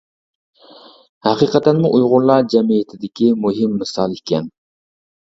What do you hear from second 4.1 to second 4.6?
ئىكەن.